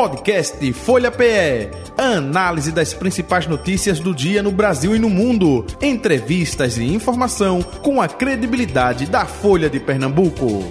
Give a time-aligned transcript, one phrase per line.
[0.00, 1.68] Podcast Folha PE.
[1.98, 5.66] Análise das principais notícias do dia no Brasil e no mundo.
[5.78, 10.62] Entrevistas e informação com a credibilidade da Folha de Pernambuco.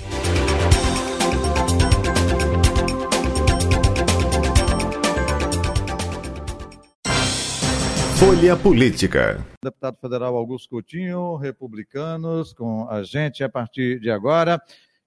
[8.17, 9.45] Folha Política.
[9.63, 14.59] Deputado Federal Augusto Coutinho, republicanos, com a gente a partir de agora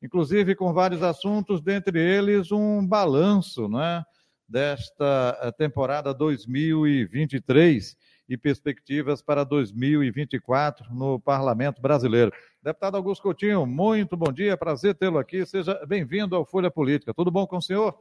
[0.02, 4.04] inclusive com vários assuntos, dentre eles um balanço né,
[4.52, 7.96] desta eh, temporada 2023
[8.29, 12.30] e perspectivas para 2024 no Parlamento Brasileiro.
[12.62, 15.46] Deputado Augusto Coutinho, muito bom dia, prazer tê-lo aqui.
[15.46, 17.14] Seja bem-vindo ao Folha Política.
[17.14, 17.98] Tudo bom com o senhor?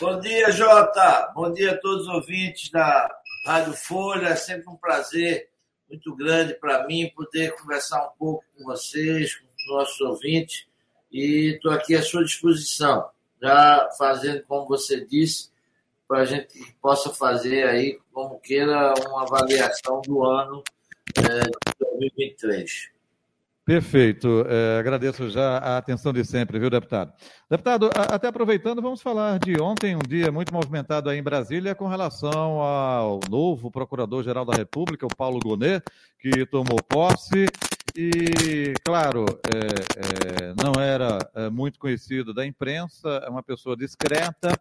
[0.00, 1.30] Bom dia, Jota.
[1.34, 4.28] Bom dia a todos os ouvintes da Rádio Folha.
[4.28, 5.50] É sempre um prazer
[5.90, 10.66] muito grande para mim poder conversar um pouco com vocês, com os nossos ouvintes
[11.12, 13.08] e estou aqui à sua disposição,
[13.40, 15.50] já fazendo, como você disse,
[16.06, 20.62] para a gente possa fazer aí, como queira, uma avaliação do ano
[21.16, 22.96] é, de 2023.
[23.64, 24.46] Perfeito.
[24.48, 27.12] É, agradeço já a atenção de sempre, viu, deputado?
[27.50, 31.88] Deputado, até aproveitando, vamos falar de ontem, um dia muito movimentado aí em Brasília, com
[31.88, 35.82] relação ao novo Procurador-Geral da República, o Paulo Gonet,
[36.20, 37.46] que tomou posse
[37.96, 44.52] e, claro, é, é, não era é, muito conhecido da imprensa, é uma pessoa discreta,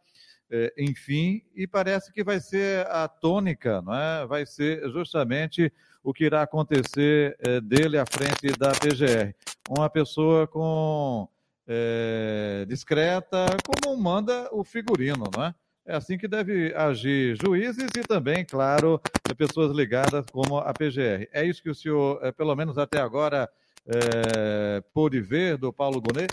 [0.77, 4.25] enfim, e parece que vai ser a tônica, não é?
[4.25, 5.71] vai ser justamente
[6.05, 9.33] o que irá acontecer é, dele à frente da PGR.
[9.67, 11.27] Uma pessoa com
[11.67, 15.55] é, discreta, como manda o figurino, não é?
[15.87, 18.99] É assim que deve agir juízes e também, claro,
[19.37, 21.27] pessoas ligadas como a PGR.
[21.31, 23.49] É isso que o senhor, é, pelo menos até agora,
[23.87, 26.29] é, pôde ver do Paulo Gonet?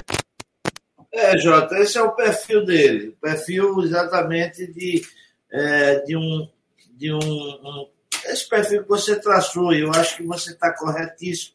[1.13, 3.09] É, Jota, esse é o perfil dele.
[3.09, 5.03] O perfil exatamente de,
[5.51, 6.49] é, de, um,
[6.93, 7.89] de um, um,
[8.25, 11.55] Esse perfil que você traçou, eu acho que você está corretíssimo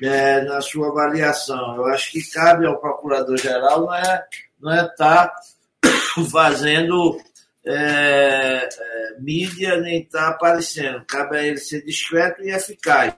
[0.00, 1.76] é, na sua avaliação.
[1.76, 4.26] Eu acho que cabe ao procurador-geral não é,
[4.60, 5.42] não é estar tá
[6.30, 7.20] fazendo
[7.66, 11.04] é, é, mídia nem está aparecendo.
[11.06, 13.14] Cabe a ele ser discreto e eficaz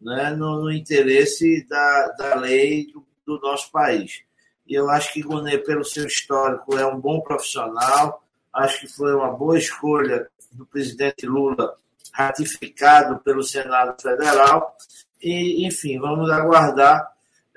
[0.00, 4.22] né, no, no interesse da, da lei do, do, nosso país.
[4.70, 8.22] E eu acho que Gonet, pelo seu histórico, é um bom profissional.
[8.54, 11.74] Acho que foi uma boa escolha do presidente Lula,
[12.12, 14.76] ratificado pelo Senado Federal.
[15.20, 17.04] E, enfim, vamos aguardar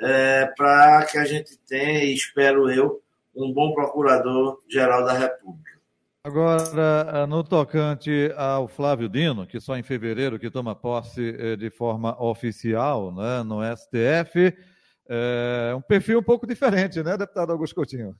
[0.01, 2.99] é, para que a gente tenha, e espero eu,
[3.35, 5.71] um bom procurador-geral da República.
[6.23, 11.69] Agora, no tocante ao Flávio Dino, que só em fevereiro que toma posse eh, de
[11.69, 14.55] forma oficial né, no STF,
[15.13, 18.15] é um perfil um pouco diferente, né, deputado Augusto Coutinho?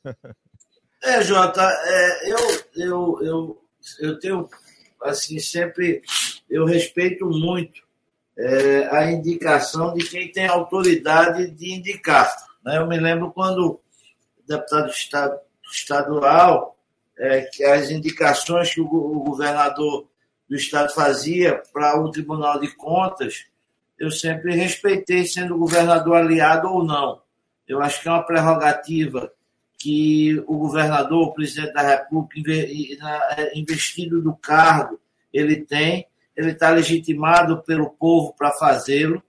[1.03, 2.37] É, Jota, é, eu,
[2.75, 3.61] eu, eu,
[3.99, 4.47] eu tenho,
[5.01, 6.01] assim, sempre,
[6.49, 7.81] eu respeito muito
[8.37, 12.33] é, a indicação de quem tem autoridade de indicar.
[12.63, 12.77] Né?
[12.77, 13.81] Eu me lembro quando
[14.47, 14.91] deputado
[15.71, 16.77] estadual,
[17.17, 20.07] é, que as indicações que o, o governador
[20.49, 23.45] do estado fazia para o Tribunal de Contas,
[24.03, 27.21] eu sempre respeitei, sendo governador aliado ou não.
[27.65, 29.31] Eu acho que é uma prerrogativa
[29.79, 34.99] que o governador, o presidente da República, é, investido do cargo,
[35.31, 36.05] ele tem,
[36.35, 39.23] ele está legitimado pelo povo para fazê-lo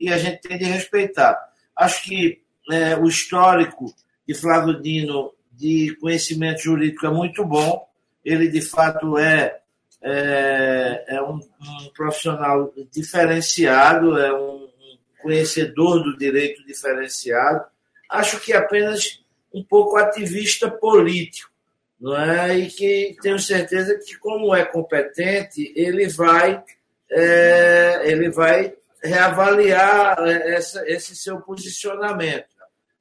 [0.00, 1.38] e a gente tem de respeitar.
[1.76, 2.42] Acho que
[2.72, 3.94] é, o histórico
[4.26, 7.86] de Flávio Dino de conhecimento jurídico é muito bom.
[8.24, 9.61] Ele, de fato, é,
[10.02, 14.68] é, é um, um, profissional diferenciado, é um,
[15.22, 17.64] conhecedor do direito diferenciado.
[18.10, 19.22] Acho que apenas
[19.54, 21.50] um pouco ativista político,
[22.00, 22.58] não é?
[22.58, 26.62] E que tenho certeza que, como é competente, ele vai,
[27.10, 32.52] é, ele vai reavaliar é, essa, esse seu posicionamento.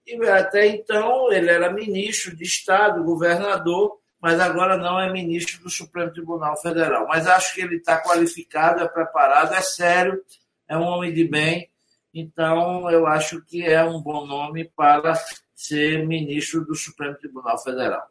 [0.05, 5.69] E até então ele era ministro de Estado, governador, mas agora não é ministro do
[5.69, 7.07] Supremo Tribunal Federal.
[7.07, 10.21] Mas acho que ele está qualificado, é preparado, é sério,
[10.67, 11.69] é um homem de bem.
[12.13, 15.13] Então, eu acho que é um bom nome para
[15.55, 18.03] ser ministro do Supremo Tribunal Federal.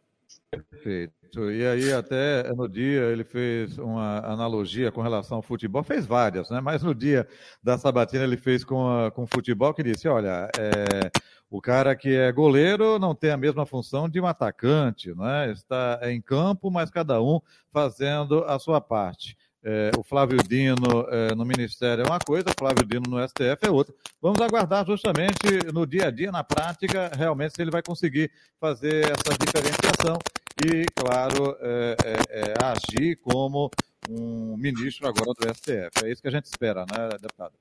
[0.51, 1.51] Perfeito.
[1.53, 6.51] E aí, até no dia, ele fez uma analogia com relação ao futebol, fez várias,
[6.51, 6.61] né?
[6.61, 7.29] Mas no dia
[7.63, 11.11] da sabatina, ele fez com, a, com o futebol, que disse: olha, é,
[11.51, 15.51] o cara que é goleiro não tem a mesma função de um atacante, né?
[15.51, 17.41] Está em campo, mas cada um
[17.73, 19.37] fazendo a sua parte.
[19.63, 23.59] É, o Flávio Dino é, no Ministério é uma coisa, o Flávio Dino no STF
[23.67, 23.95] é outra.
[24.23, 29.05] Vamos aguardar justamente no dia a dia, na prática, realmente se ele vai conseguir fazer
[29.05, 30.19] essa diferenciação
[30.65, 33.71] e, claro, é, é, é, agir como
[34.09, 36.05] um ministro agora do STF.
[36.05, 37.53] É isso que a gente espera, né, deputado?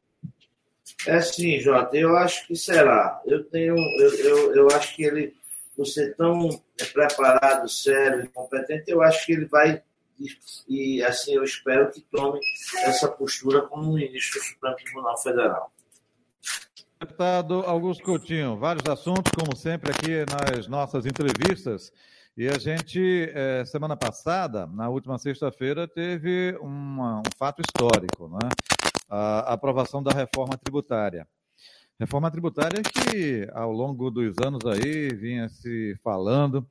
[1.08, 3.22] É sim, Jota, eu acho que será.
[3.26, 5.34] Eu tenho, eu, eu, eu acho que ele,
[5.76, 6.50] por ser tão
[6.94, 9.82] preparado, sério e competente, eu acho que ele vai,
[10.20, 12.40] e, e assim eu espero que tome
[12.84, 15.72] essa postura como ministro do Supremo Tribunal Federal.
[17.00, 21.94] Deputado Augusto Coutinho, vários assuntos, como sempre, aqui nas nossas entrevistas.
[22.36, 28.50] E a gente, é, semana passada, na última sexta-feira, teve uma, um fato histórico, né?
[29.10, 31.28] A aprovação da reforma tributária.
[32.00, 36.66] Reforma tributária que, ao longo dos anos aí, vinha se falando.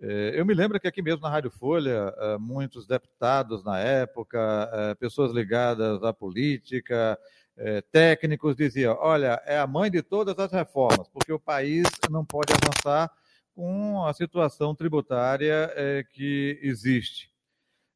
[0.00, 4.96] É, eu me lembro que aqui mesmo na Rádio Folha, é, muitos deputados na época,
[4.98, 7.18] pessoas ligadas à política,
[7.60, 12.24] é, técnicos diziam: olha, é a mãe de todas as reformas, porque o país não
[12.24, 13.12] pode avançar
[13.54, 17.30] com a situação tributária é, que existe.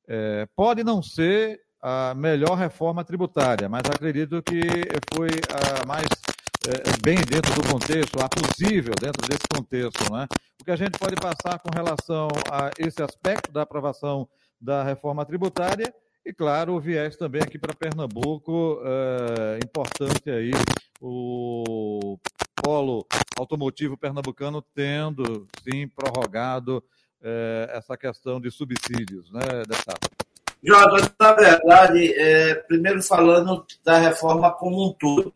[0.06, 4.62] É, pode não ser a melhor reforma tributária, mas acredito que
[5.14, 6.06] foi a mais
[6.66, 10.10] é, bem dentro do contexto, a possível dentro desse contexto.
[10.10, 10.26] Né?
[10.58, 14.26] O que a gente pode passar com relação a esse aspecto da aprovação
[14.58, 15.94] da reforma tributária
[16.24, 20.52] e, claro, o viés também aqui para Pernambuco, é, importante aí
[21.02, 22.18] o
[22.62, 26.82] polo automotivo pernambucano tendo, sim, prorrogado
[27.20, 30.33] é, essa questão de subsídios, né, deputado?
[30.64, 35.34] Jota, na verdade, é, primeiro falando da reforma como um todo.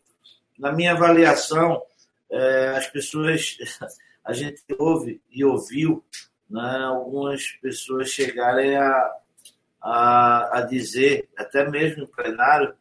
[0.58, 1.82] Na minha avaliação,
[2.30, 3.56] é, as pessoas,
[4.24, 6.02] a gente ouve e ouviu
[6.48, 9.12] né, algumas pessoas chegarem a
[9.80, 12.74] a, a dizer, até mesmo no plenário,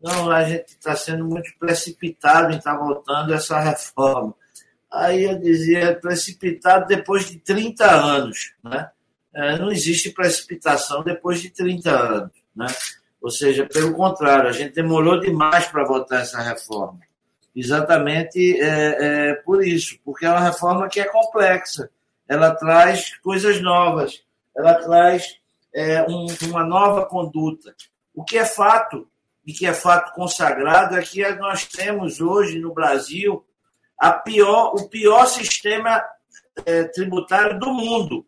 [0.00, 4.34] não, a gente está sendo muito precipitado em estar tá voltando essa reforma.
[4.92, 8.54] Aí eu dizia, precipitado depois de 30 anos.
[8.62, 8.90] Né?
[9.34, 12.30] É, não existe precipitação depois de 30 anos.
[12.54, 12.66] Né?
[13.20, 17.00] Ou seja, pelo contrário, a gente demorou demais para votar essa reforma.
[17.54, 21.88] Exatamente é, é, por isso, porque é uma reforma que é complexa.
[22.28, 24.22] Ela traz coisas novas,
[24.56, 25.38] ela traz
[25.74, 27.74] é, um, uma nova conduta.
[28.14, 29.08] O que é fato,
[29.46, 33.44] e que é fato consagrado, é que nós temos hoje no Brasil
[34.24, 36.02] pior, o pior sistema
[36.66, 38.26] é, tributário do mundo.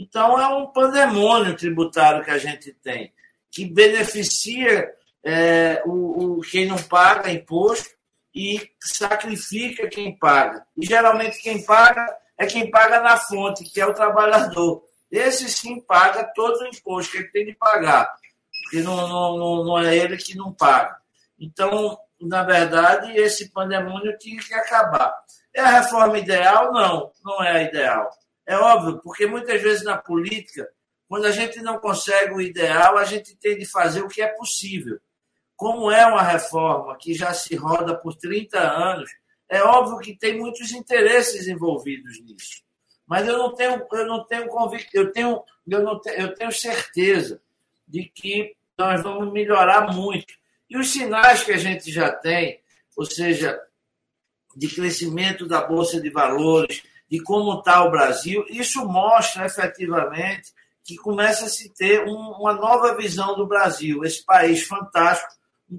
[0.00, 3.12] Então, é um pandemônio tributário que a gente tem,
[3.50, 4.90] que beneficia
[5.22, 7.90] é, o, o, quem não paga imposto
[8.34, 10.64] e sacrifica quem paga.
[10.74, 12.06] E geralmente quem paga
[12.38, 14.82] é quem paga na fonte, que é o trabalhador.
[15.10, 18.10] Esse sim paga todo o imposto que ele tem de pagar,
[18.62, 20.96] porque não, não, não é ele que não paga.
[21.38, 25.14] Então, na verdade, esse pandemônio tinha que acabar.
[25.54, 26.72] É a reforma ideal?
[26.72, 28.10] Não, não é a ideal.
[28.50, 30.68] É óbvio, porque muitas vezes na política,
[31.08, 34.26] quando a gente não consegue o ideal, a gente tem de fazer o que é
[34.26, 34.98] possível.
[35.54, 39.08] Como é uma reforma que já se roda por 30 anos,
[39.48, 42.64] é óbvio que tem muitos interesses envolvidos nisso.
[43.06, 46.50] Mas eu não tenho, eu não tenho convicção, eu tenho, eu não tenho, eu tenho
[46.50, 47.40] certeza
[47.86, 50.34] de que nós vamos melhorar muito.
[50.68, 52.60] E os sinais que a gente já tem,
[52.96, 53.60] ou seja,
[54.56, 60.52] de crescimento da Bolsa de Valores, de como está o Brasil, isso mostra efetivamente
[60.84, 65.32] que começa a se ter um, uma nova visão do Brasil, esse país fantástico,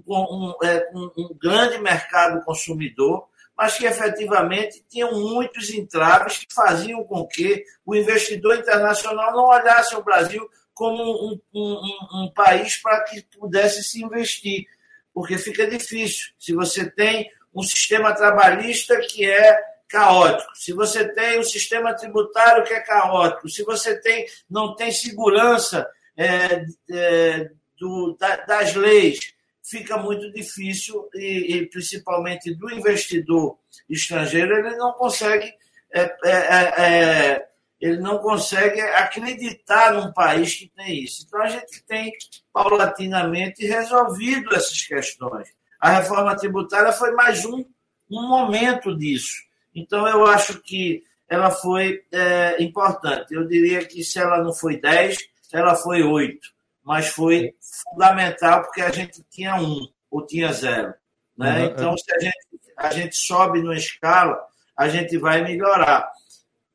[0.08, 3.28] um, um, é, um, grande mercado consumidor,
[3.58, 9.96] mas que efetivamente tinham muitos entraves que faziam com que o investidor internacional não olhasse
[9.96, 14.66] o Brasil como um país para que pudesse se investir,
[15.14, 16.32] porque fica difícil.
[16.40, 22.64] Se você tem um sistema trabalhista que é caótico, se você tem um sistema tributário
[22.64, 29.34] que é caótico, se você tem, não tem segurança é, é, do, da, das leis,
[29.62, 33.58] fica muito difícil e, e, principalmente do investidor
[33.90, 35.54] estrangeiro ele não consegue
[35.94, 37.48] é, é, é, é,
[37.80, 41.26] ele não consegue acreditar num país que tem isso.
[41.28, 42.14] Então a gente tem
[42.54, 45.50] paulatinamente resolvido essas questões.
[45.80, 47.66] A reforma tributária foi mais um,
[48.10, 49.51] um momento disso.
[49.74, 53.34] Então eu acho que ela foi é, importante.
[53.34, 55.18] Eu diria que se ela não foi 10,
[55.54, 56.40] ela foi 8
[56.84, 57.54] mas foi
[57.92, 60.94] fundamental porque a gente tinha um ou tinha zero.
[61.38, 61.60] Né?
[61.60, 61.66] Uhum.
[61.66, 62.38] Então, se a gente,
[62.78, 64.40] a gente sobe numa escala,
[64.76, 66.12] a gente vai melhorar.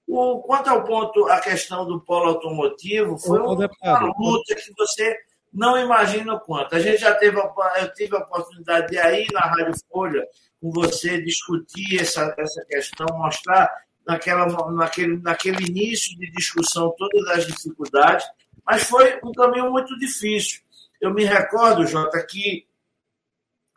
[0.07, 5.17] O, quanto ao ponto, a questão do polo automotivo, foi uma, uma luta que você
[5.53, 6.77] não imagina o quanto.
[6.77, 10.25] A gente já teve, eu tive a oportunidade de ir na Rádio Folha
[10.61, 13.71] com você discutir essa, essa questão, mostrar
[14.07, 18.27] naquela, naquele, naquele início de discussão todas as dificuldades,
[18.65, 20.61] mas foi um caminho muito difícil.
[21.01, 22.67] Eu me recordo, Jota, que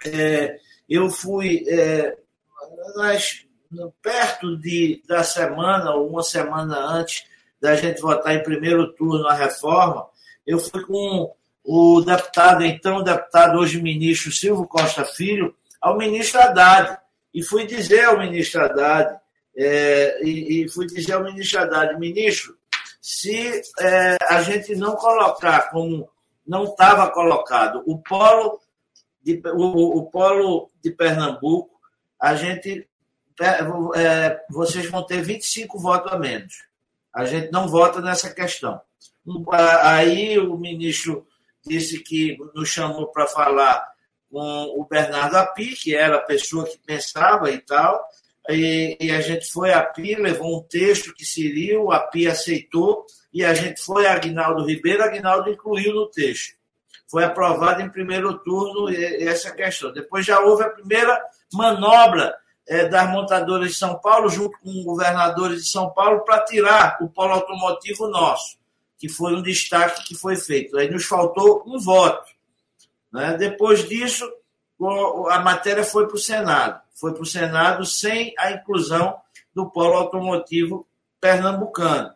[0.05, 0.57] é,
[0.87, 2.17] eu fui é,
[2.95, 3.45] nas,
[4.01, 7.25] perto de, da semana, ou uma semana antes
[7.59, 10.07] da gente votar em primeiro turno a reforma,
[10.45, 16.97] eu fui com o deputado, então deputado, hoje ministro Silvio Costa Filho, ao ministro Haddad.
[17.33, 19.19] E fui dizer ao ministro Haddad,
[19.55, 22.57] é, e, e, fui dizer ao ministro Haddad, ministro,
[23.01, 26.09] se é, a gente não colocar como
[26.45, 28.59] não estava colocado o polo
[29.21, 31.79] de, o, o, polo de Pernambuco,
[32.19, 32.87] a gente
[33.39, 36.53] é, é vocês vão ter 25 votos a menos.
[37.13, 38.81] A gente não vota nessa questão.
[39.83, 41.27] Aí o ministro
[41.65, 43.87] disse que nos chamou para falar
[44.29, 48.03] com o Bernardo Api, que era a pessoa que pensava e tal,
[48.49, 53.05] e, e, a gente foi a Pi, levou um texto que seria, o Api aceitou,
[53.31, 56.55] e a gente foi a Agnaldo Ribeiro, Agnaldo incluiu no texto.
[57.07, 59.91] Foi aprovado em primeiro turno essa questão.
[59.91, 61.19] Depois já houve a primeira
[61.53, 62.35] manobra
[62.67, 67.09] é, das montadoras de São Paulo, junto com governadores de São Paulo, para tirar o
[67.09, 68.57] polo automotivo nosso,
[68.97, 70.77] que foi um destaque que foi feito.
[70.77, 72.29] Aí nos faltou um voto.
[73.11, 73.35] Né?
[73.37, 74.29] Depois disso,
[75.29, 76.81] a matéria foi para o Senado.
[76.93, 79.15] Foi para o Senado sem a inclusão
[79.53, 80.87] do polo automotivo
[81.19, 82.13] pernambucano.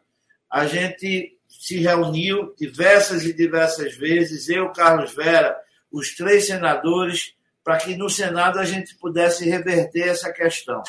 [0.50, 5.56] A gente se reuniu diversas e diversas vezes, eu, Carlos Vera,
[5.92, 7.34] os três senadores,
[7.64, 10.82] para que no Senado a gente pudesse reverter essa questão.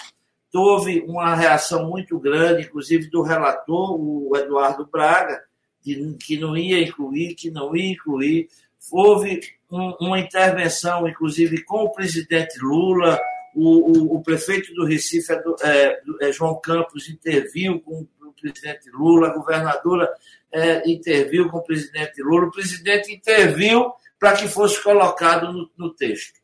[0.52, 5.42] Houve uma reação muito grande, inclusive do relator, o Eduardo Braga,
[5.82, 8.48] que não ia incluir, que não ia incluir.
[8.90, 13.18] Houve um, uma intervenção, inclusive, com o presidente Lula,
[13.54, 19.28] o, o, o prefeito do Recife, é, é, João Campos, interviu com o presidente Lula,
[19.28, 20.12] a governadora
[20.52, 25.94] é, interviu com o presidente Lula, o presidente interviu para que fosse colocado no, no
[25.94, 26.40] texto.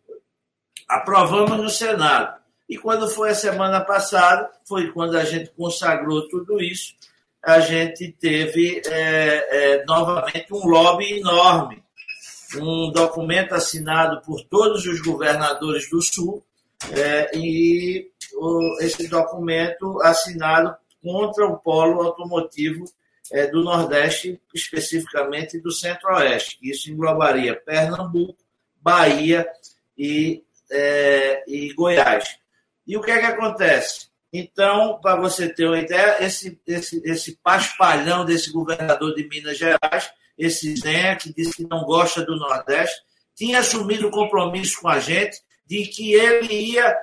[0.88, 2.40] Aprovamos no Senado.
[2.68, 6.94] E quando foi a semana passada, foi quando a gente consagrou tudo isso,
[7.42, 11.82] a gente teve é, é, novamente um lobby enorme
[12.56, 16.42] um documento assinado por todos os governadores do Sul
[16.92, 22.84] é, e o, esse documento assinado contra o polo automotivo
[23.32, 26.58] é, do Nordeste, especificamente do Centro-Oeste.
[26.62, 28.36] Isso englobaria Pernambuco,
[28.80, 29.46] Bahia
[29.96, 32.38] e, é, e Goiás.
[32.86, 34.08] E o que é que acontece?
[34.32, 40.10] Então, para você ter uma ideia, esse, esse, esse paspalhão desse governador de Minas Gerais
[40.40, 42.98] esse Zé, que disse que não gosta do Nordeste,
[43.36, 46.96] tinha assumido o compromisso com a gente de que ele ia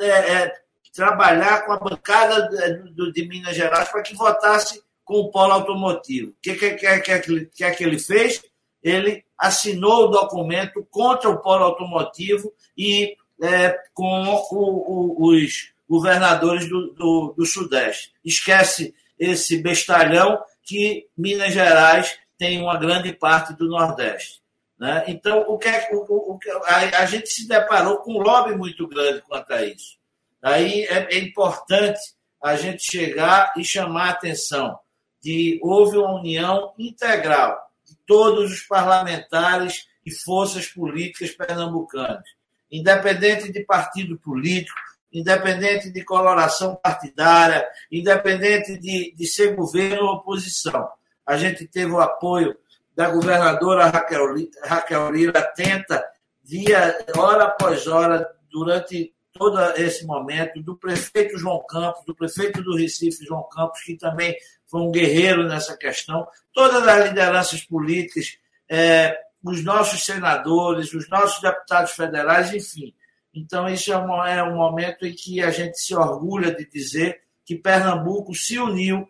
[0.00, 0.52] é, é,
[0.94, 6.30] trabalhar com a bancada de, de Minas Gerais para que votasse com o polo automotivo.
[6.30, 8.42] O que, que, que, que, que, que ele fez?
[8.82, 16.68] Ele assinou o documento contra o polo automotivo e é, com o, o, os governadores
[16.68, 18.12] do, do, do Sudeste.
[18.24, 24.42] Esquece esse bestalhão que Minas Gerais tem uma grande parte do Nordeste.
[24.78, 25.04] Né?
[25.08, 28.86] Então, o que, é, o, o, a, a, gente se deparou com um lobby muito
[28.88, 29.96] grande quanto a isso.
[30.42, 32.00] Aí é, é importante
[32.42, 34.78] a gente chegar e chamar a atenção
[35.22, 42.28] de houve uma união integral de todos os parlamentares e forças políticas pernambucanas,
[42.70, 44.78] independente de partido político,
[45.10, 50.90] independente de coloração partidária, independente de, de ser governo ou oposição
[51.26, 52.56] a gente teve o apoio
[52.94, 56.04] da governadora Raquel, Raquel Lira, atenta,
[56.42, 62.76] dia, hora após hora, durante todo esse momento, do prefeito João Campos, do prefeito do
[62.76, 68.38] Recife, João Campos, que também foi um guerreiro nessa questão, todas as lideranças políticas,
[68.68, 72.94] é, os nossos senadores, os nossos deputados federais, enfim.
[73.34, 77.20] Então, isso é um, é um momento em que a gente se orgulha de dizer
[77.44, 79.06] que Pernambuco se uniu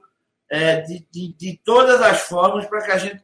[0.51, 3.23] é, de, de, de, todas as formas para que a gente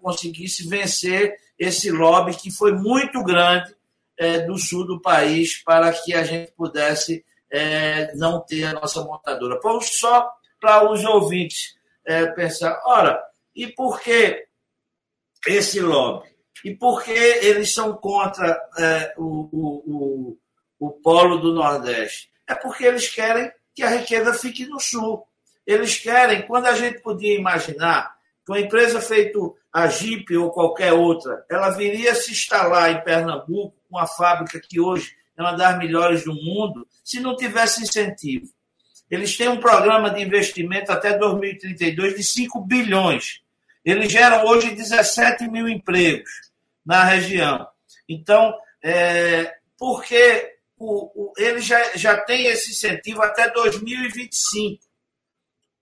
[0.00, 3.74] conseguisse vencer esse lobby que foi muito grande
[4.18, 9.02] é, do sul do país para que a gente pudesse é, não ter a nossa
[9.02, 9.58] montadora.
[9.62, 11.74] Vamos só para os ouvintes
[12.04, 13.22] é, pensar, ora,
[13.54, 14.46] e por que
[15.46, 16.28] esse lobby?
[16.64, 20.36] E por que eles são contra é, o, o,
[20.78, 22.30] o, o polo do Nordeste?
[22.46, 25.26] É porque eles querem que a riqueza fique no sul.
[25.66, 28.14] Eles querem, quando a gente podia imaginar
[28.44, 33.76] que uma empresa feito a Jeep ou qualquer outra, ela viria se instalar em Pernambuco,
[33.90, 38.46] uma fábrica que hoje é uma das melhores do mundo, se não tivesse incentivo.
[39.10, 43.40] Eles têm um programa de investimento até 2032 de 5 bilhões.
[43.84, 46.30] Eles geram hoje 17 mil empregos
[46.84, 47.66] na região.
[48.08, 54.82] Então, é, porque o, o, ele já, já tem esse incentivo até 2025.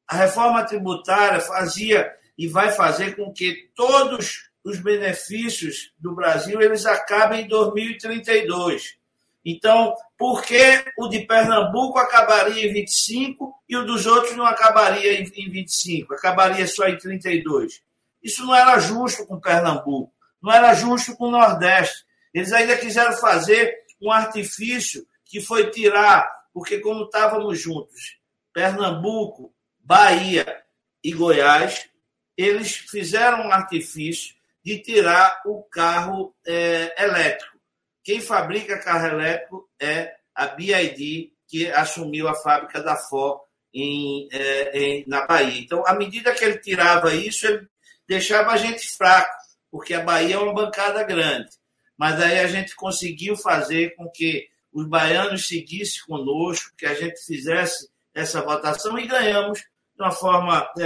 [0.08, 6.86] A reforma tributária fazia e vai fazer com que todos os benefícios do Brasil eles
[6.86, 8.96] acabem em 2032.
[9.44, 15.20] Então, por que o de Pernambuco acabaria em 25 e o dos outros não acabaria
[15.20, 16.14] em 25?
[16.14, 17.82] Acabaria só em 32.
[18.22, 20.12] Isso não era justo com Pernambuco,
[20.42, 22.04] não era justo com o Nordeste.
[22.34, 28.18] Eles ainda quiseram fazer um artifício que foi tirar, porque como estávamos juntos,
[28.52, 29.52] Pernambuco,
[29.88, 30.62] Bahia
[31.02, 31.88] e Goiás,
[32.37, 37.57] eles fizeram um artifício de tirar o carro é, elétrico.
[38.04, 43.40] Quem fabrica carro elétrico é a BID, que assumiu a fábrica da Ford
[43.73, 45.59] em, é, em, na Bahia.
[45.59, 47.66] Então, à medida que ele tirava isso, ele
[48.07, 49.35] deixava a gente fraco,
[49.71, 51.49] porque a Bahia é uma bancada grande.
[51.97, 57.25] Mas aí a gente conseguiu fazer com que os baianos seguissem conosco, que a gente
[57.25, 59.62] fizesse essa votação e ganhamos
[59.98, 60.84] de uma forma é,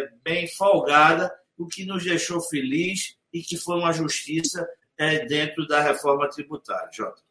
[0.00, 4.68] é, bem folgada, o que nos deixou feliz e que foi uma justiça
[4.98, 6.90] é, dentro da reforma tributária.
[6.92, 7.22] Jota.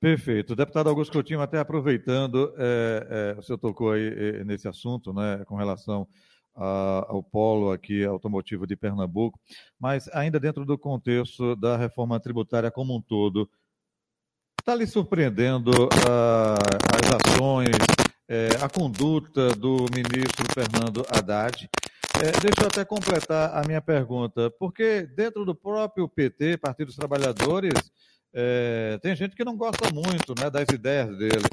[0.00, 0.56] Perfeito.
[0.56, 5.56] Deputado Augusto Coutinho, até aproveitando, é, é, o senhor tocou aí nesse assunto, né, com
[5.56, 6.08] relação
[6.54, 9.38] a, ao polo aqui automotivo de Pernambuco,
[9.78, 13.48] mas ainda dentro do contexto da reforma tributária como um todo,
[14.60, 16.56] está lhe surpreendendo uh,
[16.94, 17.76] as ações,
[18.28, 21.68] é, a conduta do ministro Fernando Haddad?
[22.16, 26.96] É, deixa eu até completar a minha pergunta, porque dentro do próprio PT, Partido dos
[26.96, 27.72] Trabalhadores,
[28.32, 31.44] é, tem gente que não gosta muito né, das ideias dele.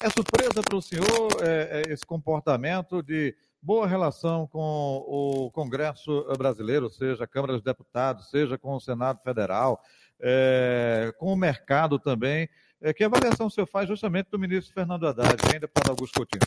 [0.00, 6.24] É surpresa para o senhor é, é, esse comportamento de boa relação com o Congresso
[6.36, 9.80] brasileiro, seja a Câmara dos Deputados, seja com o Senado Federal,
[10.20, 12.48] é, com o mercado também.
[12.80, 16.42] É, que avaliação o senhor faz justamente do ministro Fernando Haddad, hein, deputado Augusto Coutinho?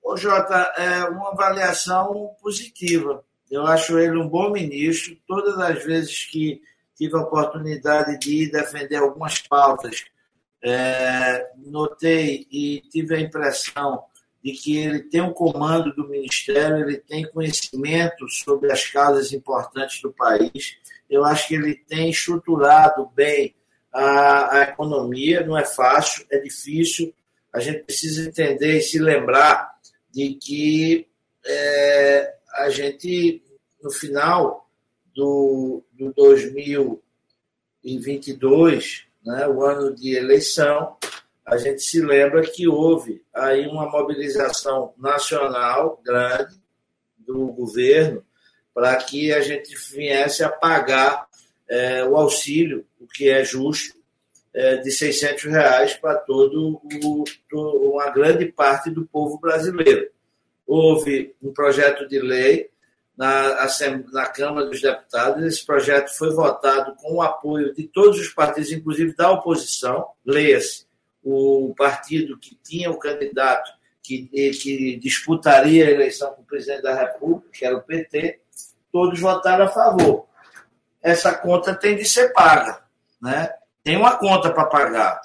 [0.00, 3.24] Ô, Jota, é uma avaliação positiva.
[3.50, 5.16] Eu acho ele um bom ministro.
[5.26, 6.62] Todas as vezes que
[6.96, 10.04] tive a oportunidade de defender algumas pautas,
[10.62, 14.04] é, notei e tive a impressão
[14.42, 20.00] de que ele tem um comando do Ministério, ele tem conhecimento sobre as causas importantes
[20.00, 20.76] do país.
[21.10, 23.54] Eu acho que ele tem estruturado bem
[23.92, 27.12] a, a economia, não é fácil, é difícil.
[27.52, 29.78] A gente precisa entender e se lembrar
[30.10, 31.06] de que
[31.44, 33.42] é, a gente,
[33.82, 34.66] no final
[35.14, 40.96] do, do 2022, né, o ano de eleição,
[41.44, 46.54] a gente se lembra que houve aí uma mobilização nacional grande
[47.18, 48.24] do governo
[48.72, 51.26] para que a gente viesse a pagar
[51.72, 53.96] é, o auxílio, o que é justo,
[54.52, 57.24] é, de 600 reais para todo o,
[57.94, 60.10] uma grande parte do povo brasileiro.
[60.66, 62.68] Houve um projeto de lei
[63.16, 63.66] na,
[64.12, 68.70] na Câmara dos Deputados, esse projeto foi votado com o apoio de todos os partidos,
[68.70, 70.84] inclusive da oposição, leia-se,
[71.24, 73.70] o partido que tinha o candidato
[74.02, 78.40] que, que disputaria a eleição com o presidente da República, que era o PT,
[78.90, 80.26] todos votaram a favor.
[81.02, 82.82] Essa conta tem de ser paga.
[83.20, 83.50] Né?
[83.82, 85.20] Tem uma conta para pagar.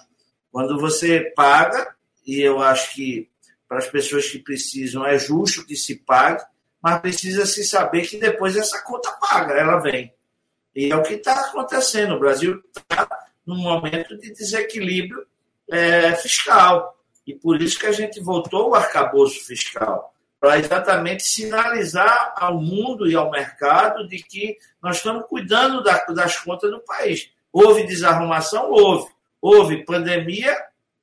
[0.51, 3.29] Quando você paga, e eu acho que
[3.67, 6.43] para as pessoas que precisam é justo que se pague,
[6.81, 10.13] mas precisa se saber que depois essa conta paga, ela vem.
[10.75, 12.15] E é o que está acontecendo.
[12.15, 13.07] O Brasil está
[13.45, 15.25] num momento de desequilíbrio
[15.69, 16.97] é, fiscal.
[17.25, 23.09] E por isso que a gente voltou ao arcabouço fiscal para exatamente sinalizar ao mundo
[23.09, 27.31] e ao mercado de que nós estamos cuidando das contas do país.
[27.51, 28.69] Houve desarrumação?
[28.69, 29.11] Houve.
[29.41, 30.55] Houve pandemia?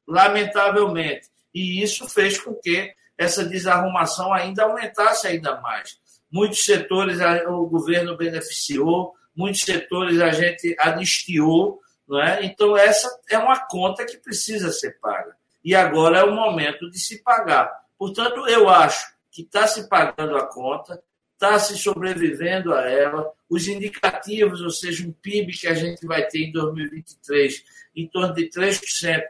[0.06, 1.28] Lamentavelmente.
[1.52, 5.98] E isso fez com que essa desarrumação ainda aumentasse ainda mais.
[6.30, 12.44] Muitos setores o governo beneficiou, muitos setores a gente anistiou, não é?
[12.44, 15.36] Então, essa é uma conta que precisa ser paga.
[15.64, 17.72] E agora é o momento de se pagar.
[17.96, 23.32] Portanto, eu acho que está se pagando a conta, está se sobrevivendo a ela.
[23.50, 27.64] Os indicativos, ou seja, um PIB que a gente vai ter em 2023
[27.96, 28.80] em torno de 3%,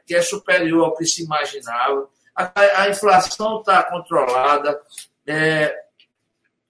[0.06, 2.06] que é superior ao que se imaginava.
[2.36, 4.78] A, a inflação está controlada.
[5.26, 5.74] É,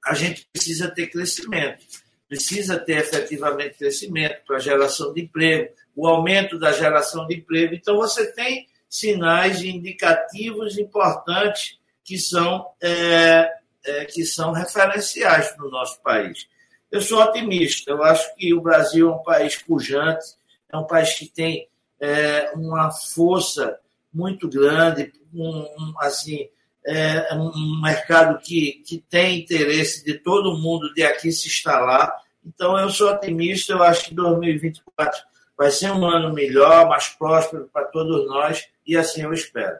[0.06, 1.84] a gente precisa ter crescimento,
[2.28, 7.74] precisa ter efetivamente crescimento para geração de emprego, o aumento da geração de emprego.
[7.74, 13.50] Então, você tem sinais indicativos importantes que são, é,
[13.84, 16.46] é, que são referenciais no nosso país.
[16.92, 20.24] Eu sou otimista, eu acho que o Brasil é um país pujante,
[20.70, 23.78] é um país que tem é, uma força
[24.12, 26.48] muito grande, um, um assim,
[26.86, 32.14] é, um mercado que, que tem interesse de todo mundo de aqui se instalar.
[32.44, 35.20] Então, eu sou otimista, eu acho que 2024
[35.56, 39.78] vai ser um ano melhor, mais próspero para todos nós, e assim eu espero.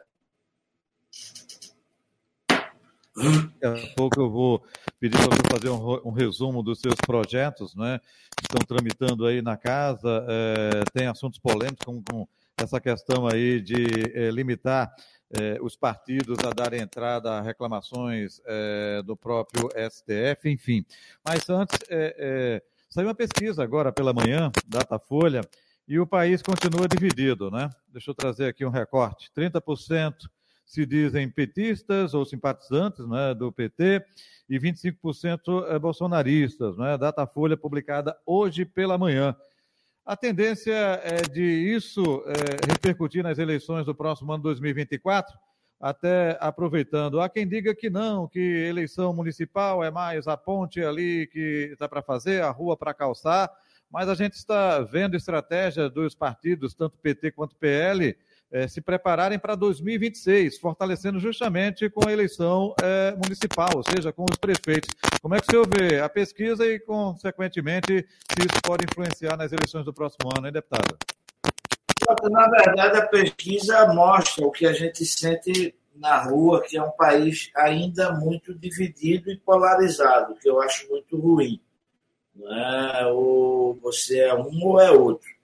[3.15, 4.63] Daqui a pouco eu vou
[4.99, 7.99] pedir para você fazer um, um, resumo dos seus projetos, né?
[8.41, 14.29] Estão tramitando aí na casa, é, tem assuntos polêmicos, como, essa questão aí de é,
[14.31, 14.93] limitar
[15.31, 18.41] é, os partidos a darem entrada a reclamações
[19.05, 20.85] do próprio STF, enfim.
[21.23, 21.77] Mas antes,
[22.89, 25.41] saiu uma pesquisa agora pela manhã, Datafolha,
[25.87, 27.69] e o país continua dividido, né?
[27.91, 30.13] Deixa eu trazer aqui um recorte: 30%
[30.65, 34.03] se dizem petistas ou simpatizantes né, do PT
[34.49, 36.97] e 25% é bolsonaristas, né?
[36.97, 39.35] Datafolha publicada hoje pela manhã.
[40.05, 40.71] A tendência
[41.03, 45.35] é de isso é, repercutir nas eleições do próximo ano 2024,
[45.79, 47.19] até aproveitando.
[47.19, 51.89] Há quem diga que não, que eleição municipal é mais a ponte ali que está
[51.89, 53.49] para fazer, a rua para calçar,
[53.89, 58.15] mas a gente está vendo estratégia dos partidos, tanto PT quanto PL,
[58.55, 64.23] é, se prepararem para 2026, fortalecendo justamente com a eleição é, municipal, ou seja, com
[64.23, 64.95] os prefeitos.
[65.21, 69.51] Como é que o senhor vê a pesquisa e, consequentemente, se isso pode influenciar nas
[69.51, 70.97] eleições do próximo ano, hein, deputado?
[72.31, 76.91] Na verdade, a pesquisa mostra o que a gente sente na rua, que é um
[76.91, 81.59] país ainda muito dividido e polarizado, que eu acho muito ruim.
[82.33, 83.05] Não é?
[83.07, 85.34] Ou você é um ou é outro.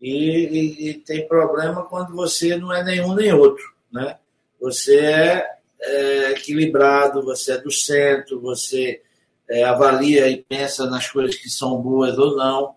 [0.00, 3.64] E, e, e, tem problema quando você não é nenhum nem outro.
[3.90, 4.18] Né?
[4.60, 5.46] Você é,
[5.80, 9.02] é equilibrado, você é do centro, você
[9.48, 12.74] é, avalia e pensa nas coisas que são boas ou não.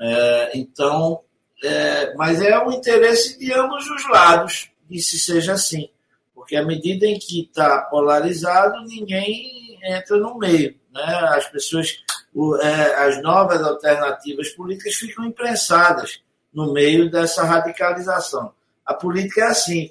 [0.00, 1.20] É, então,
[1.64, 5.88] é, mas é o interesse de ambos os lados que se seja assim.
[6.34, 10.76] Porque à medida em que está polarizado, ninguém entra no meio.
[10.92, 11.04] Né?
[11.30, 11.96] As pessoas,
[12.32, 16.20] o, é, as novas alternativas políticas ficam imprensadas
[16.52, 18.52] no meio dessa radicalização.
[18.84, 19.90] A política é assim.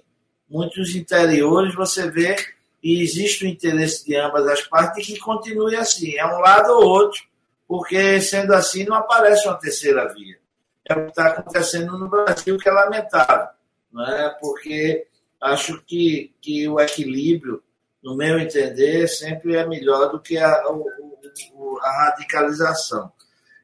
[0.49, 2.35] Muitos interiores você vê
[2.83, 6.15] e existe o interesse de ambas as partes que continue assim.
[6.17, 7.21] É um lado ou outro,
[7.67, 10.37] porque sendo assim não aparece uma terceira via.
[10.85, 13.47] É o que está acontecendo no Brasil, que é lamentável.
[13.91, 14.29] Não é?
[14.39, 15.07] Porque
[15.39, 17.63] acho que, que o equilíbrio,
[18.03, 23.11] no meu entender, sempre é melhor do que a, a radicalização.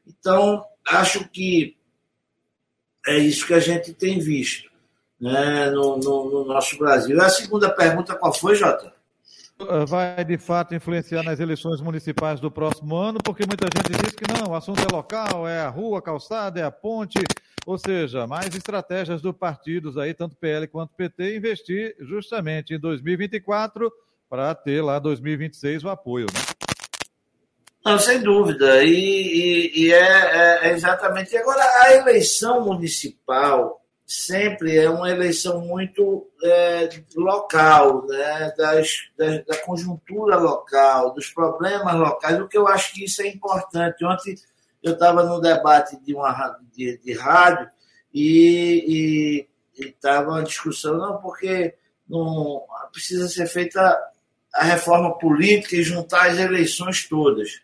[0.06, 1.77] Então, acho que
[3.06, 4.70] é isso que a gente tem visto
[5.20, 7.20] né, no, no, no nosso Brasil.
[7.20, 8.92] A segunda pergunta, qual foi, Jota?
[9.60, 14.14] Eh, vai de fato influenciar nas eleições municipais do próximo ano, porque muita gente diz
[14.14, 17.18] que não, o assunto é local, é a rua, a calçada, é a ponte,
[17.66, 23.92] ou seja, mais estratégias dos partidos aí, tanto PL quanto PT, investir justamente em 2024
[24.30, 26.26] para ter lá 2026 o apoio.
[26.32, 26.57] Né?
[27.84, 28.82] Não, sem dúvida.
[28.84, 31.36] E, e, e é, é, é, exatamente.
[31.36, 38.52] Agora, a eleição municipal sempre é uma eleição muito é, local, né?
[38.56, 43.28] Das, das, da conjuntura local, dos problemas locais, o que eu acho que isso é
[43.28, 44.04] importante.
[44.04, 44.34] Ontem
[44.82, 47.68] eu estava no debate de uma de, de rádio
[48.14, 51.74] e estava uma discussão, não, porque
[52.08, 53.98] não precisa ser feita
[54.54, 57.60] a reforma política e juntar as eleições todas.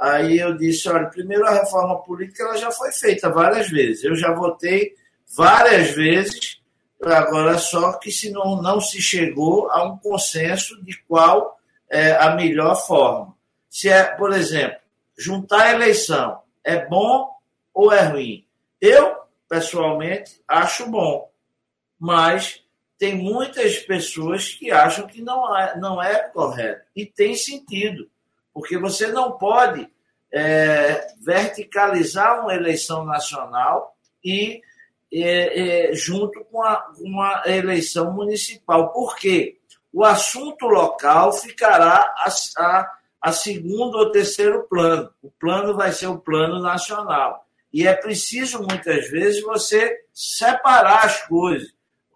[0.00, 4.04] Aí eu disse, olha, primeiro a reforma política ela já foi feita várias vezes.
[4.04, 4.94] Eu já votei
[5.36, 6.60] várias vezes,
[7.02, 11.58] agora só que se não, não se chegou a um consenso de qual
[11.90, 13.34] é a melhor forma.
[13.68, 14.78] Se é, por exemplo,
[15.16, 17.30] juntar a eleição é bom
[17.74, 18.46] ou é ruim?
[18.80, 19.16] Eu,
[19.48, 21.30] pessoalmente, acho bom,
[21.98, 22.62] mas
[22.98, 26.86] tem muitas pessoas que acham que não é, não é correto.
[26.94, 28.08] E tem sentido
[28.58, 29.88] porque você não pode
[30.32, 34.60] é, verticalizar uma eleição nacional e
[35.12, 38.92] é, é, junto com a, uma eleição municipal.
[38.92, 39.60] Por quê?
[39.92, 42.90] O assunto local ficará a, a,
[43.22, 45.08] a segundo ou terceiro plano.
[45.22, 47.46] O plano vai ser o plano nacional.
[47.72, 51.68] E é preciso, muitas vezes, você separar as coisas.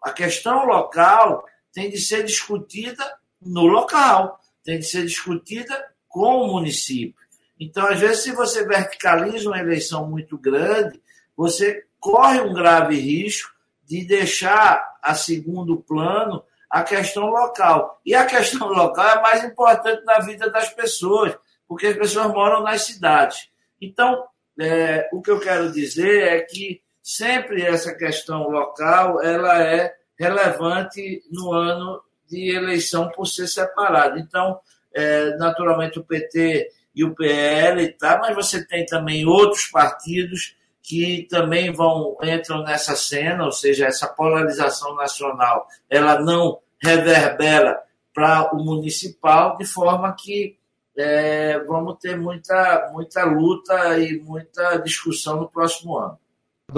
[0.02, 6.52] A questão local tem de ser discutida no local, tem de ser discutida com o
[6.52, 7.20] município.
[7.58, 11.00] Então, às vezes, se você verticaliza uma eleição muito grande,
[11.34, 13.50] você corre um grave risco
[13.84, 18.00] de deixar a segundo plano a questão local.
[18.04, 21.34] E a questão local é mais importante na vida das pessoas,
[21.66, 23.48] porque as pessoas moram nas cidades.
[23.80, 24.24] Então,
[24.60, 31.22] é, o que eu quero dizer é que sempre essa questão local ela é relevante
[31.30, 34.18] no ano de eleição por ser separado.
[34.18, 34.60] Então,
[34.94, 41.26] é, naturalmente o PT e o PL, tá, mas você tem também outros partidos que
[41.30, 47.80] também vão entram nessa cena, ou seja, essa polarização nacional, ela não reverbera
[48.12, 50.58] para o municipal, de forma que
[50.96, 56.18] é, vamos ter muita, muita luta e muita discussão no próximo ano.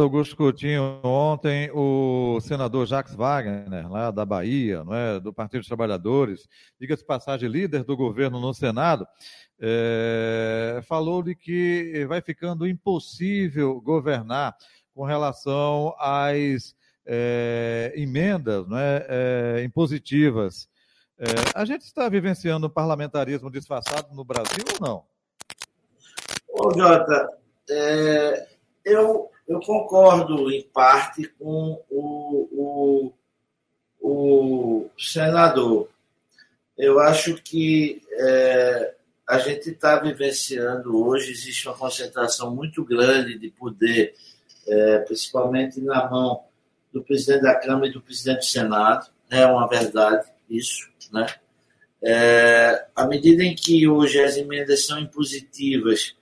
[0.02, 5.68] Augusto Coutinho, ontem o senador Jacques Wagner, lá da Bahia, não é, do Partido dos
[5.68, 6.48] Trabalhadores,
[6.80, 9.07] diga-se passagem, líder do governo no Senado,
[9.61, 14.57] é, falou de que vai ficando impossível governar
[14.94, 16.74] com relação às
[17.07, 20.68] é, emendas não é, é impositivas.
[21.18, 25.04] É, a gente está vivenciando um parlamentarismo disfarçado no Brasil ou não?
[26.48, 27.28] Ô, Jota,
[27.70, 28.48] é,
[28.85, 33.12] eu eu concordo, em parte, com o, o,
[34.00, 35.88] o senador.
[36.76, 38.94] Eu acho que é,
[39.28, 44.14] a gente está vivenciando hoje, existe uma concentração muito grande de poder,
[44.66, 46.42] é, principalmente na mão
[46.92, 49.09] do presidente da Câmara e do presidente do Senado.
[49.30, 51.26] É uma verdade isso, né?
[52.02, 56.14] É, à medida em que hoje as emendas são impositivas,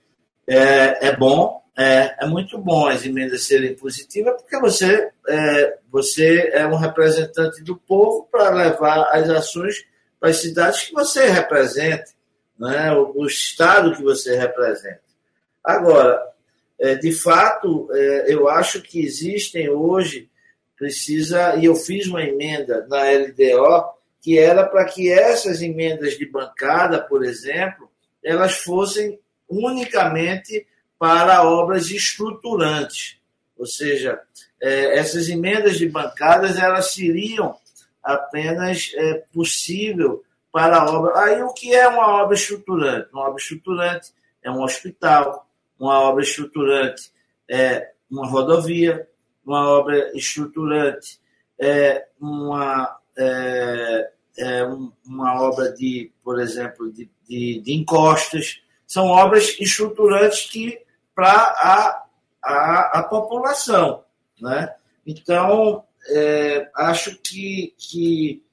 [0.47, 6.51] é, é bom, é, é muito bom as emendas serem positivas, porque você é, você
[6.53, 9.83] é um representante do povo para levar as ações
[10.19, 12.05] para as cidades que você representa,
[12.57, 12.93] né?
[12.93, 15.01] o, o estado que você representa.
[15.63, 16.21] Agora,
[16.79, 20.29] é, de fato, é, eu acho que existem hoje,
[20.77, 23.85] precisa, e eu fiz uma emenda na LDO,
[24.21, 27.89] que era para que essas emendas de bancada, por exemplo,
[28.23, 30.65] elas fossem unicamente
[31.03, 33.17] para obras estruturantes,
[33.57, 34.21] ou seja,
[34.61, 37.57] é, essas emendas de bancadas elas seriam
[38.01, 41.19] apenas é, possível para a obra.
[41.19, 43.09] Aí o que é uma obra estruturante?
[43.11, 45.45] Uma obra estruturante é um hospital,
[45.77, 47.11] uma obra estruturante
[47.51, 49.05] é uma rodovia,
[49.45, 51.19] uma obra estruturante
[51.59, 54.63] é uma, é, é
[55.05, 58.61] uma obra de, por exemplo, de, de, de encostas.
[58.87, 60.81] São obras estruturantes que
[61.15, 62.05] para a,
[62.41, 64.03] a, a, população.
[64.41, 64.73] Né?
[65.05, 68.43] Então, é, acho que, que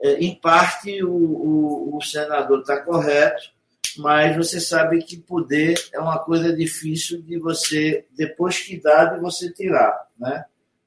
[0.00, 3.52] é, em parte, o, o, o senador está correto,
[3.96, 9.20] mas você sabe que poder é uma coisa difícil de você, depois que dá, de
[9.20, 10.08] você tirar.
[10.18, 10.44] Né?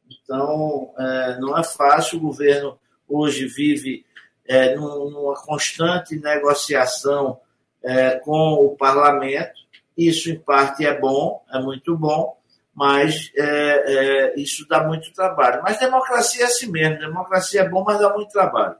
[0.09, 2.17] Então, é, não é fácil.
[2.17, 2.77] O governo
[3.07, 4.05] hoje vive
[4.45, 7.39] é, numa constante negociação
[7.83, 9.66] é, com o parlamento
[9.97, 12.37] isso, em parte, é bom, é muito bom,
[12.73, 15.61] mas é, é, isso dá muito trabalho.
[15.63, 16.99] Mas democracia é assim mesmo.
[16.99, 18.75] Democracia é bom, mas dá muito trabalho.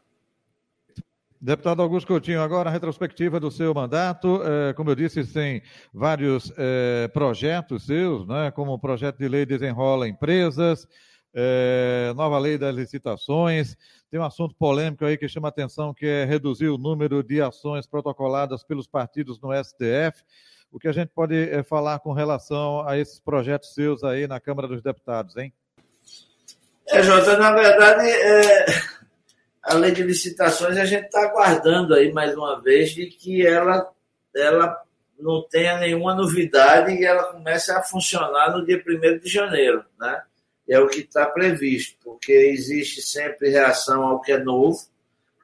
[1.42, 4.42] Deputado Augusto Coutinho, agora a retrospectiva do seu mandato.
[4.44, 9.46] É, como eu disse, tem vários é, projetos seus, né, como o projeto de lei
[9.46, 10.88] Desenrola Empresas,
[11.34, 13.76] é, nova lei das licitações.
[14.12, 17.88] Tem um assunto polêmico aí que chama atenção, que é reduzir o número de ações
[17.88, 20.24] protocoladas pelos partidos no STF
[20.72, 24.40] o que a gente pode é, falar com relação a esses projetos seus aí na
[24.40, 25.54] Câmara dos Deputados, hein?
[26.88, 28.66] É, Jota, na verdade, é,
[29.64, 33.92] a lei de licitações a gente está aguardando aí mais uma vez de que ela,
[34.36, 34.82] ela
[35.20, 40.22] não tenha nenhuma novidade e ela comece a funcionar no dia 1 de janeiro, né?
[40.70, 44.78] É o que está previsto, porque existe sempre reação ao que é novo,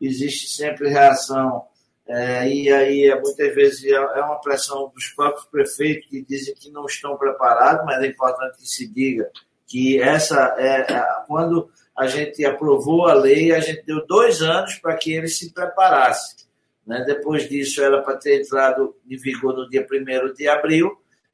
[0.02, 1.66] existe sempre reação
[2.08, 6.54] é, e aí, é, muitas vezes, é, é uma pressão dos próprios prefeitos que dizem
[6.54, 9.32] que não estão preparados, mas é importante que se diga
[9.66, 10.86] que essa é,
[11.28, 15.54] quando a gente aprovou a lei, a gente deu dois anos para que ele se
[15.54, 16.44] preparasse.
[16.86, 17.04] Né?
[17.06, 20.92] Depois disso, era para ter entrado em vigor no dia 1 de abril,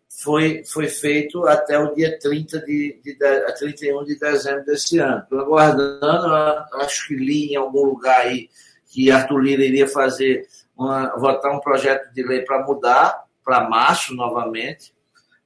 [0.07, 5.21] foi, foi feito até o dia 30 de, de, de 31 de dezembro desse ano.
[5.23, 6.33] Estou aguardando,
[6.75, 8.49] acho que li em algum lugar aí
[8.87, 10.47] que Arthur Lira iria fazer
[10.79, 14.93] uma, votar um projeto de lei para mudar para março novamente,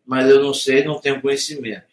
[0.05, 1.85] mas eu não sei, não tenho conhecimento.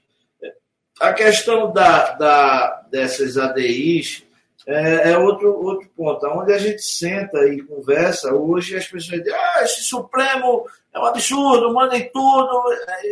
[1.00, 4.24] A questão da, da, dessas ADIs
[4.66, 6.26] é, é, outro, outro ponto.
[6.26, 11.06] Onde a gente senta e conversa, hoje as pessoas dizem, ah, esse Supremo é um
[11.06, 12.62] absurdo, mandem tudo,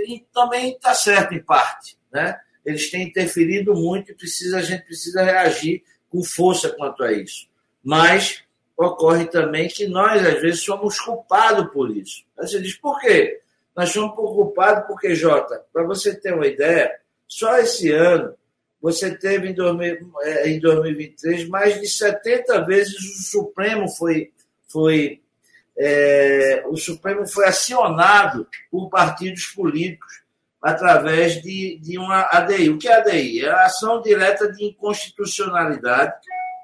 [0.07, 1.97] e também está certo em parte.
[2.13, 2.39] Né?
[2.67, 7.49] Eles têm interferido muito e precisa, a gente precisa reagir com força quanto a isso.
[7.83, 8.43] Mas
[8.79, 12.23] ocorre também que nós, às vezes, somos culpados por isso.
[12.39, 13.41] Aí você diz, por quê?
[13.77, 16.95] Nós somos culpados porque, Jota, para você ter uma ideia,
[17.27, 18.35] só esse ano
[18.81, 24.31] você teve em, 2023 é, mais de 70 vezes o Supremo foi,
[24.69, 25.21] foi
[25.77, 30.23] é, o Supremo foi acionado por partidos políticos
[30.63, 32.71] através de, de uma ADI.
[32.71, 33.45] O que é ADI?
[33.45, 36.15] É a ação direta de inconstitucionalidade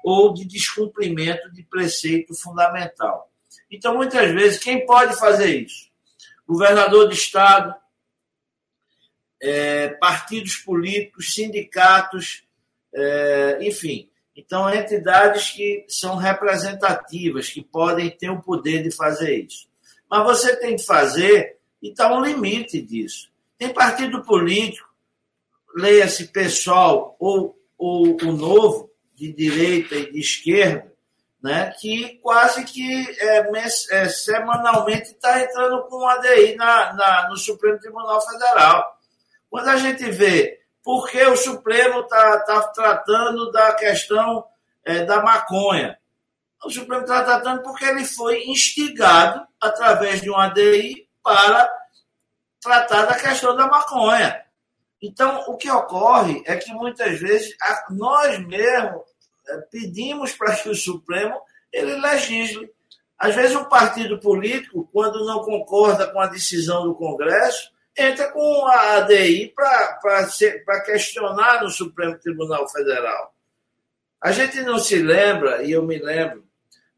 [0.05, 3.27] ou de descumprimento de preceito fundamental.
[3.71, 5.89] Então, muitas vezes, quem pode fazer isso?
[6.47, 7.73] Governador de Estado,
[9.41, 12.43] é, partidos políticos, sindicatos,
[12.93, 14.07] é, enfim.
[14.35, 19.67] Então, entidades que são representativas, que podem ter o poder de fazer isso.
[20.07, 23.31] Mas você tem que fazer, e está um limite disso.
[23.57, 24.87] Tem partido político,
[25.75, 30.91] leia-se pessoal ou, ou o novo, de direita e de esquerda,
[31.41, 33.47] né, que quase que é,
[33.91, 38.99] é, semanalmente está entrando com um ADI na, na, no Supremo Tribunal Federal.
[39.49, 44.45] Quando a gente vê por que o Supremo está tá tratando da questão
[44.83, 45.97] é, da maconha,
[46.63, 51.69] o Supremo está tratando porque ele foi instigado através de um ADI para
[52.59, 54.44] tratar da questão da maconha.
[55.05, 57.55] Então, o que ocorre é que muitas vezes
[57.91, 59.03] nós mesmos
[59.47, 61.39] é, pedimos para que o Supremo
[61.71, 62.73] ele legisle.
[63.17, 68.65] Às vezes, um partido político, quando não concorda com a decisão do Congresso, entra com
[68.65, 73.33] a ADI para questionar no Supremo Tribunal Federal.
[74.19, 76.43] A gente não se lembra, e eu me lembro,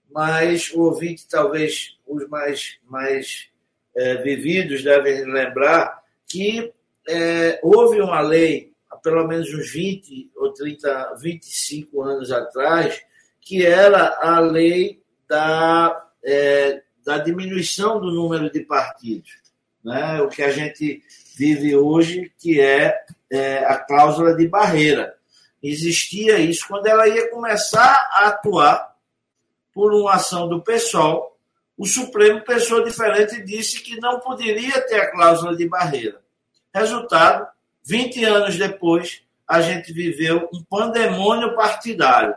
[0.09, 3.49] mas o ouvinte, talvez os mais, mais
[3.95, 6.73] é, vividos devem lembrar que
[7.07, 13.01] é, houve uma lei, há pelo menos uns 20 ou 30, 25 anos atrás,
[13.41, 19.31] que era a lei da, é, da diminuição do número de partidos.
[19.83, 20.21] Né?
[20.21, 21.01] O que a gente
[21.37, 22.99] vive hoje, que é,
[23.31, 25.15] é a cláusula de barreira.
[25.63, 28.95] Existia isso quando ela ia começar a atuar
[29.73, 31.37] por uma ação do PSOL,
[31.77, 36.19] o Supremo pensou diferente e disse que não poderia ter a cláusula de barreira.
[36.77, 37.47] Resultado,
[37.83, 42.35] 20 anos depois, a gente viveu um pandemônio partidário.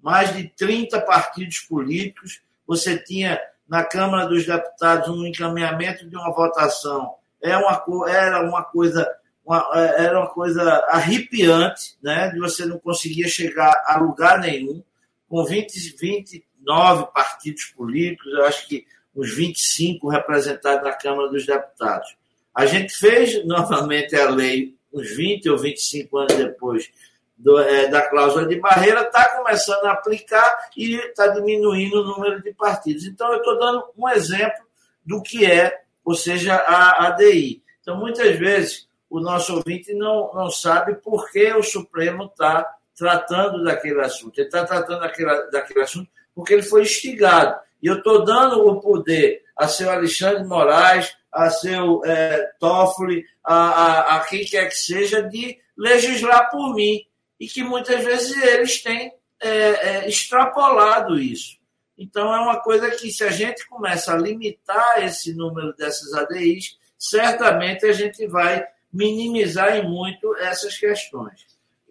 [0.00, 6.32] Mais de 30 partidos políticos, você tinha na Câmara dos Deputados um encaminhamento de uma
[6.32, 7.14] votação.
[7.40, 9.08] É uma, era uma coisa
[9.44, 12.28] uma, era uma coisa arrepiante, né?
[12.30, 14.82] de você não conseguia chegar a lugar nenhum,
[15.28, 21.44] com 20, 20 nove partidos políticos, eu acho que uns 25 representados na Câmara dos
[21.44, 22.16] Deputados.
[22.54, 26.90] A gente fez novamente a lei uns 20 ou 25 anos depois
[27.36, 32.42] do, é, da cláusula de barreira, está começando a aplicar e está diminuindo o número
[32.42, 33.04] de partidos.
[33.04, 34.64] Então, eu estou dando um exemplo
[35.04, 37.62] do que é, ou seja, a ADI.
[37.80, 43.64] Então, muitas vezes, o nosso ouvinte não, não sabe por que o Supremo está tratando
[43.64, 44.38] daquele assunto.
[44.38, 47.58] Ele está tratando daquele, daquele assunto porque ele foi instigado.
[47.82, 53.54] E eu estou dando o poder a seu Alexandre Moraes, a seu é, Toffoli, a,
[53.54, 57.00] a, a, quem quer que seja, de legislar por mim.
[57.40, 61.56] E que muitas vezes eles têm é, é, extrapolado isso.
[61.98, 66.78] Então, é uma coisa que, se a gente começa a limitar esse número dessas ADIs,
[66.98, 71.46] certamente a gente vai minimizar em muito essas questões.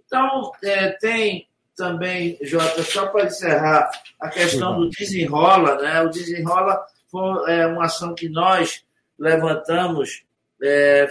[0.06, 6.01] Então, é, tem também, Jota, só para encerrar a questão do desenrola, né?
[6.01, 8.84] O desenrola foi é, uma ação que nós
[9.22, 10.24] levantamos,
[10.64, 11.08] é,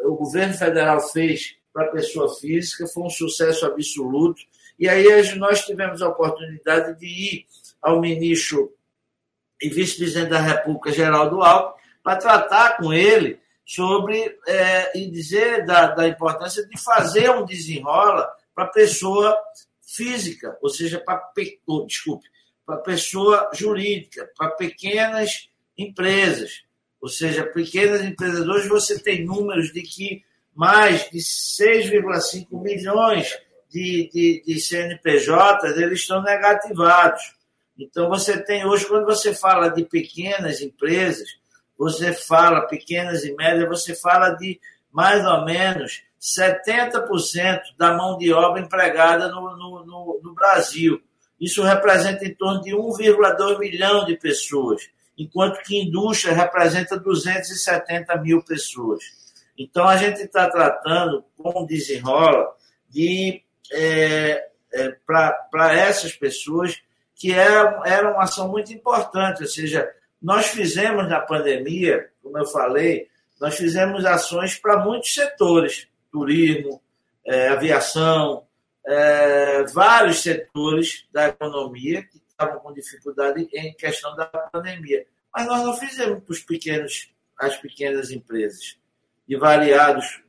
[0.00, 4.42] o governo federal fez para a pessoa física, foi um sucesso absoluto.
[4.76, 7.46] E aí nós tivemos a oportunidade de ir
[7.80, 8.74] ao ministro
[9.62, 15.86] e vice-presidente da República, Geraldo Alckmin, para tratar com ele sobre é, e dizer da,
[15.86, 19.38] da importância de fazer um desenrola para a pessoa
[19.80, 21.30] física, ou seja, para
[21.68, 22.28] oh, desculpe,
[22.66, 25.48] para pessoa jurídica, para pequenas
[25.78, 26.64] empresas,
[27.02, 28.46] ou seja, pequenas empresas.
[28.46, 30.24] Hoje você tem números de que
[30.54, 33.36] mais de 6,5 milhões
[33.68, 37.34] de, de, de CNPJs eles estão negativados.
[37.76, 41.28] Então você tem hoje, quando você fala de pequenas empresas,
[41.76, 44.60] você fala pequenas e médias, você fala de
[44.92, 51.02] mais ou menos 70% da mão de obra empregada no, no, no, no Brasil.
[51.40, 54.88] Isso representa em torno de 1,2 milhão de pessoas,
[55.22, 59.02] enquanto que indústria representa 270 mil pessoas.
[59.56, 62.48] Então, a gente está tratando, com desenrola,
[62.88, 63.42] de
[63.72, 66.82] é, é, para essas pessoas
[67.14, 69.88] que era, era uma ação muito importante, ou seja,
[70.20, 73.08] nós fizemos na pandemia, como eu falei,
[73.40, 76.82] nós fizemos ações para muitos setores, turismo,
[77.24, 78.44] é, aviação,
[78.84, 85.06] é, vários setores da economia que estavam com dificuldade em questão da pandemia.
[85.34, 88.76] Mas nós não fizemos para os pequenos, as pequenas empresas,
[89.26, 90.22] de variados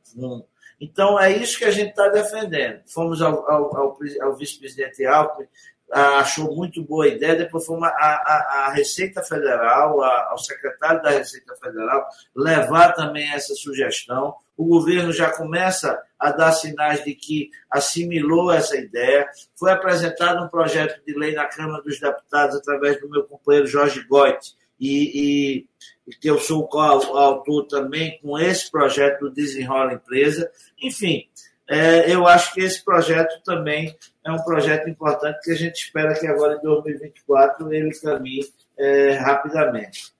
[0.80, 2.82] Então, é isso que a gente está defendendo.
[2.86, 5.46] Fomos ao, ao, ao, ao vice-presidente Alckmin,
[5.90, 12.06] achou muito boa a ideia, depois fomos à, Receita Federal, ao secretário da Receita Federal,
[12.34, 14.34] levar também essa sugestão.
[14.56, 19.28] O governo já começa a dar sinais de que assimilou essa ideia.
[19.56, 24.02] Foi apresentado um projeto de lei na Câmara dos Deputados através do meu companheiro Jorge
[24.08, 25.66] Goit, e,
[26.06, 30.50] e que eu sou o autor também com esse projeto do Desenrola Empresa.
[30.82, 31.26] Enfim,
[31.68, 36.18] é, eu acho que esse projeto também é um projeto importante que a gente espera
[36.18, 38.44] que agora em 2024 ele caminhe
[38.78, 40.12] é, rapidamente.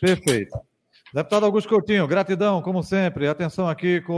[0.00, 0.58] Perfeito.
[1.12, 3.26] Deputado Augusto Coutinho, gratidão, como sempre.
[3.26, 4.14] Atenção aqui com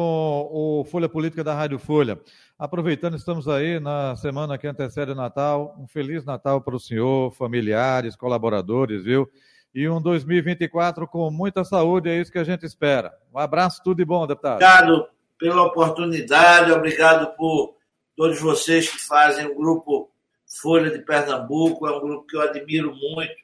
[0.52, 2.20] o Folha Política da Rádio Folha.
[2.58, 5.74] Aproveitando, estamos aí na semana que antecede o Natal.
[5.80, 9.26] Um Feliz Natal para o senhor, familiares, colaboradores, viu?
[9.74, 13.18] E um 2024 com muita saúde, é isso que a gente espera.
[13.32, 14.56] Um abraço, tudo de bom, deputado.
[14.56, 15.08] Obrigado
[15.38, 17.74] pela oportunidade, obrigado por
[18.16, 20.10] todos vocês que fazem o grupo
[20.60, 23.34] Folha de Pernambuco, é um grupo que eu admiro muito,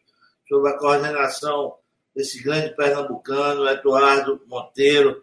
[0.47, 1.75] sob a coordenação
[2.15, 5.23] desse grande pernambucano, Eduardo Monteiro,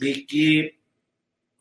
[0.00, 0.74] e que,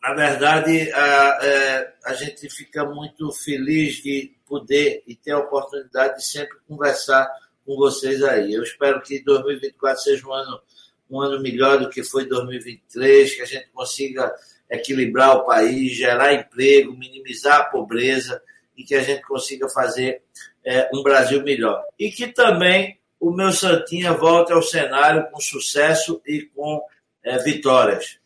[0.02, 6.18] na verdade, a, é, a gente fica muito feliz de poder e ter a oportunidade
[6.18, 7.28] de sempre conversar
[7.66, 8.53] com vocês aí.
[8.53, 10.61] Eu espero que 2024 seja um ano,
[11.09, 14.34] um ano melhor do que foi 2023, que a gente consiga
[14.70, 18.41] equilibrar o país, gerar emprego, minimizar a pobreza
[18.76, 20.22] e que a gente consiga fazer
[20.66, 21.84] é, um Brasil melhor.
[21.99, 26.82] E que também o meu Santinha volte ao cenário com sucesso e com
[27.24, 28.20] é, vitórias.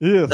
[0.00, 0.28] Isso,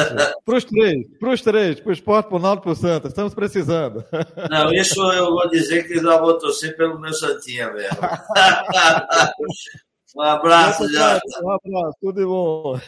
[0.44, 3.08] para os três, para os três, para o esporte, para o Náutico, para o Santa,
[3.08, 4.04] estamos precisando.
[4.50, 7.96] Não, isso eu vou dizer que já vou torcer pelo meu Santinha mesmo.
[10.16, 11.20] um abraço, Jota.
[11.42, 12.78] Um abraço, tudo de bom.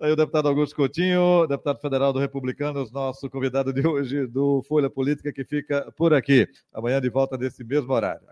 [0.00, 4.88] Aí o deputado Augusto Coutinho, deputado federal do Republicanos, nosso convidado de hoje do Folha
[4.88, 6.48] Política, que fica por aqui.
[6.72, 8.26] Amanhã de volta nesse mesmo horário.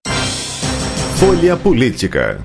[1.19, 2.45] Folha Política.